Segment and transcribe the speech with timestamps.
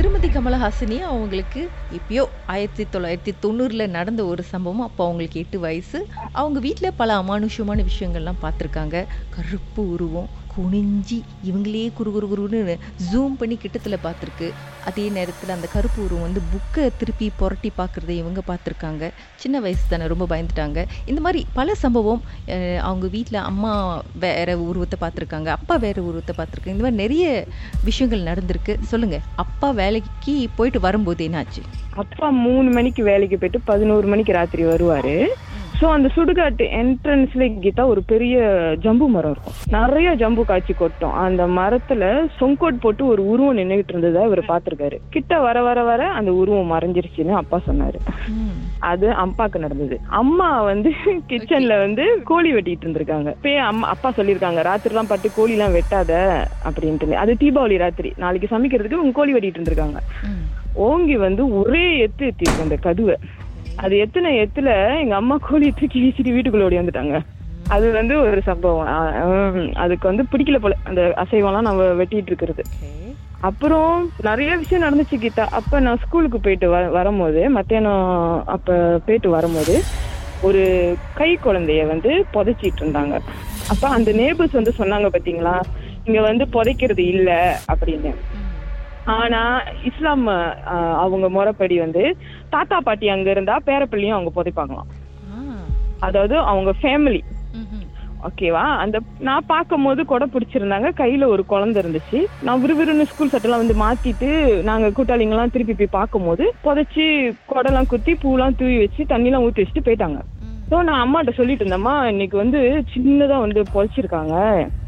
[0.00, 4.80] திருமதி கமலஹாசினி அவங்களுக்கு இப்பயோ ஆயிரத்தி தொள்ளாயிரத்தி தொண்ணூறில் நடந்த ஒரு சம்பவம்.
[4.80, 5.98] அப்போ அவங்களுக்கு எட்டு வயசு.
[6.32, 8.96] அவங்க வீட்டில் பல அமானுஷ்யமான விஷயங்கள்லாம் பார்த்துருக்காங்க.
[9.28, 10.30] கருப்பு உருவம்
[10.60, 11.18] குனிஞ்சி
[11.50, 12.76] இவங்களே குறு குறு குருன்னு
[13.10, 14.48] ஜூம் பண்ணி கிட்டத்தில் பார்த்துருக்கு.
[14.88, 19.10] அதே நேரத்தில் அந்த கருப்பு உருவம் வந்து புக்கை திருப்பி புரட்டி பார்க்குறத இவங்க பார்த்துருக்காங்க.
[19.42, 20.78] சின்ன வயசு தானே ரொம்ப பயந்துட்டாங்க.
[21.10, 22.22] இந்த மாதிரி பல சம்பவம்
[22.88, 23.72] அவங்க வீட்டில் அம்மா
[24.24, 25.50] வேற உருவத்தை பார்த்துருக்காங்க.
[25.58, 27.26] அப்பா வேற உருவத்தை பார்த்துருக்காங்க இந்த மாதிரி நிறைய
[27.88, 28.76] விஷயங்கள் நடந்திருக்கு.
[28.92, 31.62] சொல்லுங்கள் அப்பா வேலைக்கு போயிட்டு வரும்போது என்னாச்சு?
[32.02, 35.14] அப்பா மூணு மணிக்கு வேலைக்கு போயிட்டு பதினோரு மணிக்கு ராத்திரி வருவார்.
[35.80, 38.38] சோ அந்த சுடுகாட்டு என்ட்ரன்ஸ்ல கீதா ஒரு பெரிய
[38.84, 39.54] ஜம்பு மரம் இருக்கும்.
[39.74, 41.14] நிறைய ஜம்பு காய்ச்சி கொட்டும்.
[41.22, 42.02] அந்த மரத்துல
[42.40, 47.34] சொங்கோட் போட்டு ஒரு உருவம் நின்னுகிட்டு இருந்ததை இவர் பாத்திருக்காரு கிட்ட வர வர வர அந்த உருவம் மறைஞ்சிருச்சுன்னு
[47.40, 48.00] அப்பா சொன்னாரு.
[48.78, 49.98] அது அப்பாக்கு நடந்தது.
[50.20, 50.92] அம்மா வந்து
[51.32, 53.30] கிச்சன்ல வந்து கோழி வெட்டிட்டு இருந்திருக்காங்க.
[53.38, 56.12] இப்பயே அம்மா அப்பா சொல்லியிருக்காங்க ராத்திரி எல்லாம் பட்டு கோழி எல்லாம் வெட்டாத
[56.68, 57.20] அப்படின்ட்டு.
[57.24, 58.12] அது தீபாவளி ராத்திரி.
[58.16, 60.00] நாளைக்கு சமைக்கிறதுக்கு உங்க கோழி வெட்டிட்டு இருந்திருக்காங்க.
[60.74, 63.16] ஓங்கி வந்து ஒரே எத்து எத்திருக்கு அந்த கதுவை.
[63.80, 64.70] அது எத்தனை எத்துல
[65.02, 67.16] எங்க அம்மா கோழியை தூக்கி வீசிட்டு வீட்டுக்குள்ள ஓடி வந்துட்டாங்க.
[67.70, 68.88] அது வந்து ஒரு சம்பவம்.
[69.82, 70.76] அதுக்கு வந்து பிடிக்கல போல.
[70.88, 72.62] அந்த அசைவம்லாம் நம்ம வெட்டிட்டு இருக்கிறது.
[73.48, 75.44] அப்புறம் நிறைய விஷயம் நடந்துச்சு கீதா.
[75.58, 78.04] அப்ப நான் ஸ்கூலுக்கு போயிட்டு வ வரும்போது மத்தியானம்
[78.56, 78.68] அப்ப
[79.06, 79.74] போயிட்டு வரும்போது
[80.42, 80.62] ஒரு
[81.14, 83.14] கை குழந்தைய வந்து புதைச்சிட்டு இருந்தாங்க.
[83.72, 85.56] அப்ப அந்த நேபர்ஸ் வந்து சொன்னாங்க பாத்தீங்களா?
[86.06, 87.30] இங்க வந்து புதைக்கிறது இல்ல
[87.72, 88.12] அப்படின்னு.
[89.16, 89.42] ஆனா
[89.88, 90.24] இஸ்லாம்
[91.02, 92.02] அவங்க முறைப்படி வந்து
[92.56, 94.90] தாத்தா பாட்டி அங்க இருந்தா பேரப்பிள்ளையும் அவங்க புதைப்பாங்களாம்.
[96.06, 97.22] அதாவது அவங்க ஃபேமிலி
[98.28, 98.62] ஓகேவா?
[98.82, 100.88] அந்த நான் பார்க்கும் போது கொடை பிடிச்சிருந்தாங்க.
[100.98, 102.18] கையில ஒரு குழந்தை இருந்துச்சு.
[102.46, 104.28] நான் விறுவிறுன்னு ஸ்கூல் சட்டெல்லாம் வந்து மாத்திட்டு
[104.68, 107.06] நாங்க கூட்டாளிங்கெல்லாம் திருப்பி போய் பார்க்கும்போது புதைச்சி
[107.52, 110.20] கொடைலாம் குத்தி பூலாம் தூவி வச்சு தண்ணிலாம் ஊத்தி வச்சுட்டு போயிட்டாங்க.
[110.70, 112.58] ஸோ நான் அம்மாட்ட சொல்லிட்டு இருந்தேம்மா இன்னைக்கு வந்து
[112.92, 114.34] சின்னதாக வந்து புதைச்சிருக்காங்க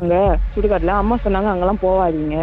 [0.00, 0.18] அங்கே
[0.54, 2.36] சுடுகாட்டில் அம்மா சொன்னாங்க அங்கெல்லாம் போகாதீங்க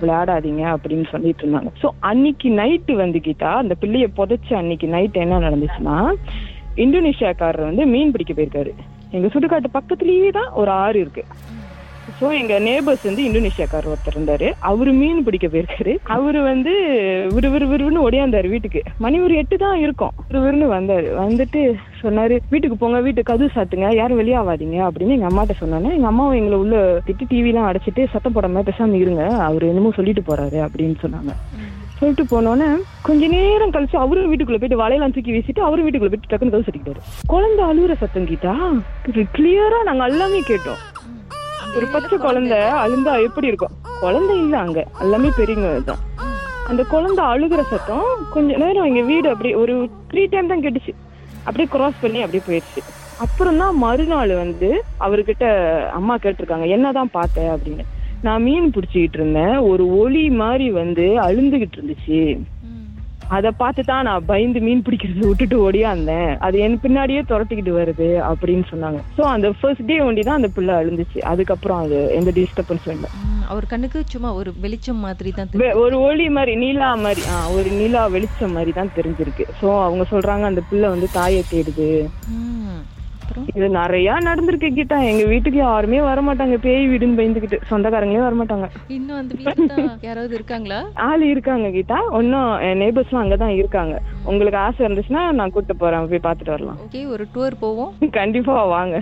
[0.00, 1.70] விளையாடாதீங்க அப்படின்னு சொல்லிட்டு இருந்தாங்க.
[1.82, 5.96] ஸோ அன்னைக்கு நைட்டு வந்து கீதா அந்த பிள்ளைய புதைச்ச அன்னைக்கு நைட் என்ன நடந்துச்சுன்னா
[6.84, 8.72] இந்தோனேஷியாக்காரர் வந்து மீன் பிடிக்க போயிருக்காரு.
[9.16, 11.24] எங்க சுடுகாட்டு பக்கத்துலயே தான் ஒரு ஆறு இருக்கு.
[12.18, 14.46] ஸோ எங்க நேபர்ஸ் வந்து இந்தோனேஷியாக்காரர் ஒருத்தர் இருந்தாரு.
[14.68, 15.92] அவரு மீன் பிடிக்க போயிருக்காரு.
[16.14, 16.72] அவரு வந்து
[17.34, 18.80] விறு விறு விறுன்னு ஒடியாந்தாரு வீட்டுக்கு.
[19.04, 20.14] மணி ஒரு எட்டு தான் இருக்கும்.
[20.28, 21.08] விறுவிறுன்னு வந்தாரு.
[21.24, 21.62] வந்துட்டு
[22.02, 23.88] சொன்னாரு வீட்டுக்கு போங்க வீட்டுக்கு கதவு சாத்துங்க.
[24.00, 26.76] யாரும் வெளியாவாதீங்க அப்படின்னு எங்க அம்மாட்ட சொன்னோன்னே எங்க அம்மாவும் எங்களை உள்ள
[27.08, 29.24] திட்டு டிவி எல்லாம் அடைச்சிட்டு சத்தம் போடாம பேசாம இருங்க.
[29.48, 31.34] அவர் என்னமோ சொல்லிட்டு போறாரு அப்படின்னு சொன்னாங்க.
[32.00, 32.70] சொல்லிட்டு போனோன்னே
[33.08, 37.02] கொஞ்ச நேரம் கழிச்சு அவரும் வீட்டுக்குள்ள போயிட்டு வலையெல்லாம் தூக்கி வீசிட்டு அவரும் வீட்டுக்குள்ள போயிட்டு டக்குன்னு கதவு சட்டிக்கிட்டாரு
[37.34, 38.54] குழந்தை அழுகுற சத்தம் கீதா
[39.38, 40.82] கிளியரா நாங்க எல்லாமே கேட்டோம்.
[41.76, 43.68] ஒரு பச்சை குழந்தை அழுந்தா எப்படி இருக்கும்?
[44.00, 44.86] குழந்தை இல்ல அங்க.
[45.00, 45.98] எல்லாமே பெரியவங்க தான்.
[46.68, 50.92] அந்த குழந்தை அழுகுற சத்தம் கொஞ்ச நேரம் எங்க வீடு அப்படி ஒரு த்ரீ டைம் தான் கெட்டுச்சு.
[51.38, 52.82] அப்படியே கிராஸ் பண்ணி அப்படியே போயிடுச்சு.
[53.18, 55.44] அப்புறம் தான் மறுநாள் வந்து அவர்கிட்ட
[55.90, 57.58] அம்மா கேட்டிருக்காங்க என்னதான் பார்த்த?
[57.58, 57.84] அப்படின்னு.
[58.22, 59.56] நான் மீன் பிடிச்சிக்கிட்டு இருந்தேன்.
[59.56, 62.38] ஒரு ஒளி மாதிரி வந்து அழுந்துகிட்டு இருந்துச்சு.
[63.36, 68.66] அதை பார்த்து தான் நான் பயந்து மீன் பிடிக்கிறத விட்டுட்டு ஓடியாந்தேன் அது என் பின்னாடியே துரத்திக்கிட்டு வருது அப்படின்னு
[68.72, 69.00] சொன்னாங்க.
[69.16, 71.18] ஸோ அந்த ஃபர்ஸ்ட் டே ஒண்டி தான் அந்த பிள்ளை அழுந்துச்சு.
[71.32, 73.10] அதுக்கப்புறம் அது எந்த டிஸ்டர்பன்ஸும் இல்லை.
[73.52, 78.02] அவர் கண்ணுக்கு சும்மா ஒரு வெளிச்சம் மாதிரி தான் ஒரு ஒளி மாதிரி நீலா மாதிரி ஆ ஒரு நீலா
[78.16, 79.46] வெளிச்சம் மாதிரி தான் தெரிஞ்சிருக்கு.
[79.60, 81.90] ஸோ அவங்க சொல்றாங்க அந்த பிள்ளை வந்து தாயை தேடுது.
[83.26, 83.46] அப்புறம்?
[83.54, 88.66] இது நிறைய நடந்திருக்கு கிட்டா எங்க வீட்டுக்கு யாருமே வர மாட்டாங்க பேய் வீடுன்னு பயந்துக்கிட்டு சொந்தக்காரங்களே வர மாட்டாங்க
[88.96, 90.78] இன்னும் அந்த வீட்டுல யாராவது இருக்காங்களா?
[91.08, 91.98] ஆள் இருக்காங்க கீதா.
[92.20, 93.94] இன்னும் என் நெய்பர்ஸ்லாம் அங்கதான் இருக்காங்க.
[94.24, 96.08] உங்களுக்கு ஆசை இருந்துச்சுன்னா நான் கூட்டு போறேன்.
[96.10, 96.78] போய் பார்த்துட்டு வரலாம்.
[96.84, 97.92] ஓகே ஒரு டூர் போவோம்.
[98.18, 98.96] கண்டிப்பா வாங்க.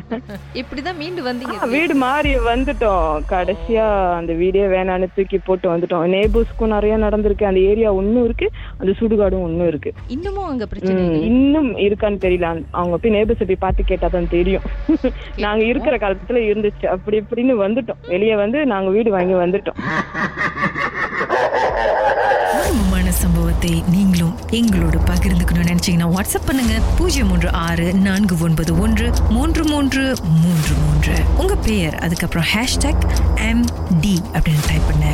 [0.60, 1.68] இப்படிதான் மீண்டு வந்தீங்க.
[1.74, 3.22] வீடு மாறி வந்துட்டோம்.
[3.32, 3.86] கடைசியா
[4.18, 6.06] அந்த வீடே வேணான்னு தூக்கி போட்டு வந்துட்டோம்.
[6.14, 7.50] நேபர்ஸ்க்கும் நிறைய நடந்திருக்கு.
[7.50, 8.48] அந்த ஏரியா ஒன்னும் இருக்கு.
[8.78, 9.92] அந்த சுடுகாடும் ஒன்னும் இருக்கு.
[10.08, 12.48] இன்னமும் அங்க பிரச்சனை இன்னும் இருக்கான்னு தெரியல.
[12.70, 14.66] அவங்க போய் நேபர்ஸ் போய் பார்த்து கேட்டா தான் தெரியும்.
[15.44, 16.86] நாங்க இருக்கிற காலத்துல இருந்துச்சு.
[16.96, 18.02] அப்படி இப்படின்னு வந்துட்டோம்.
[18.12, 19.78] வெளியே வந்து நாங்க வீடு வாங்கி வந்துட்டோம்.
[22.56, 26.74] மர்மமான சம்பவத்தை நீங்களும் எங்களோடு பகிர்ந்துக்கணும்னு நினைச்சீங்கன்னா வாட்ஸ்அப் பண்ணுங்க.
[26.98, 30.04] பூஜ்ஜியம் மூன்று ஆறு நான்கு ஒன்பது ஒன்று மூன்று மூன்று
[30.42, 31.16] மூன்று மூன்று.
[31.38, 33.06] உங்க பெயர் அதுக்கப்புறம் ஹேஷ்டாக்
[33.50, 33.64] எம்
[34.00, 35.13] டி அப்படின்னு டைப் பண்ண.